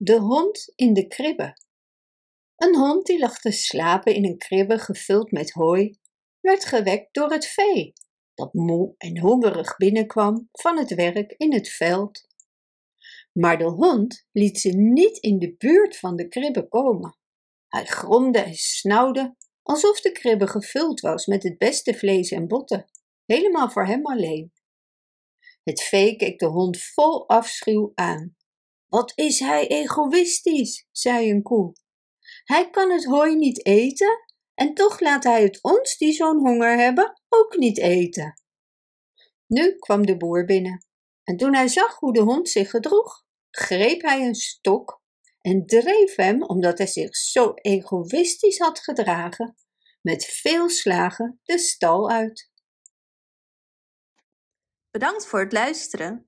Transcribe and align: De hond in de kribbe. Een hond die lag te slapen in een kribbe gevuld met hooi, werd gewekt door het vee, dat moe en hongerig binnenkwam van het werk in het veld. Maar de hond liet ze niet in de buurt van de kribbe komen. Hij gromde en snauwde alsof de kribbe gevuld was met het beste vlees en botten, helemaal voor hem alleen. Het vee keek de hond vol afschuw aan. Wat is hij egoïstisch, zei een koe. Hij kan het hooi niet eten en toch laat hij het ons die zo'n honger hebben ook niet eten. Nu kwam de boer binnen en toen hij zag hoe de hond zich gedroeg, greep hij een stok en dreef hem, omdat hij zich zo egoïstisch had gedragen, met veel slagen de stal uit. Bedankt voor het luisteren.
De 0.00 0.18
hond 0.18 0.72
in 0.74 0.92
de 0.92 1.06
kribbe. 1.06 1.56
Een 2.56 2.76
hond 2.76 3.06
die 3.06 3.18
lag 3.18 3.38
te 3.38 3.50
slapen 3.50 4.14
in 4.14 4.24
een 4.24 4.38
kribbe 4.38 4.78
gevuld 4.78 5.30
met 5.30 5.52
hooi, 5.52 5.98
werd 6.40 6.64
gewekt 6.64 7.14
door 7.14 7.30
het 7.30 7.46
vee, 7.46 7.92
dat 8.34 8.54
moe 8.54 8.94
en 8.98 9.18
hongerig 9.18 9.76
binnenkwam 9.76 10.48
van 10.52 10.78
het 10.78 10.94
werk 10.94 11.34
in 11.36 11.52
het 11.52 11.68
veld. 11.68 12.26
Maar 13.32 13.58
de 13.58 13.64
hond 13.64 14.26
liet 14.32 14.60
ze 14.60 14.68
niet 14.68 15.18
in 15.18 15.38
de 15.38 15.54
buurt 15.56 15.98
van 15.98 16.16
de 16.16 16.28
kribbe 16.28 16.68
komen. 16.68 17.18
Hij 17.68 17.84
gromde 17.84 18.38
en 18.38 18.54
snauwde 18.54 19.36
alsof 19.62 20.00
de 20.00 20.12
kribbe 20.12 20.46
gevuld 20.46 21.00
was 21.00 21.26
met 21.26 21.42
het 21.42 21.58
beste 21.58 21.94
vlees 21.94 22.30
en 22.30 22.48
botten, 22.48 22.90
helemaal 23.24 23.70
voor 23.70 23.86
hem 23.86 24.06
alleen. 24.06 24.52
Het 25.62 25.82
vee 25.82 26.16
keek 26.16 26.38
de 26.38 26.46
hond 26.46 26.82
vol 26.82 27.28
afschuw 27.28 27.92
aan. 27.94 28.37
Wat 28.88 29.12
is 29.14 29.38
hij 29.38 29.66
egoïstisch, 29.66 30.86
zei 30.90 31.30
een 31.30 31.42
koe. 31.42 31.72
Hij 32.44 32.70
kan 32.70 32.90
het 32.90 33.04
hooi 33.04 33.36
niet 33.36 33.66
eten 33.66 34.24
en 34.54 34.74
toch 34.74 35.00
laat 35.00 35.24
hij 35.24 35.42
het 35.42 35.62
ons 35.62 35.96
die 35.96 36.12
zo'n 36.12 36.38
honger 36.38 36.78
hebben 36.78 37.20
ook 37.28 37.56
niet 37.56 37.78
eten. 37.78 38.40
Nu 39.46 39.78
kwam 39.78 40.06
de 40.06 40.16
boer 40.16 40.44
binnen 40.44 40.86
en 41.24 41.36
toen 41.36 41.54
hij 41.54 41.68
zag 41.68 41.98
hoe 41.98 42.12
de 42.12 42.20
hond 42.20 42.48
zich 42.48 42.70
gedroeg, 42.70 43.24
greep 43.50 44.02
hij 44.02 44.26
een 44.26 44.34
stok 44.34 45.02
en 45.40 45.66
dreef 45.66 46.14
hem, 46.14 46.42
omdat 46.42 46.78
hij 46.78 46.86
zich 46.86 47.16
zo 47.16 47.52
egoïstisch 47.54 48.58
had 48.58 48.80
gedragen, 48.80 49.56
met 50.00 50.24
veel 50.24 50.68
slagen 50.68 51.40
de 51.42 51.58
stal 51.58 52.10
uit. 52.10 52.50
Bedankt 54.90 55.26
voor 55.26 55.40
het 55.40 55.52
luisteren. 55.52 56.27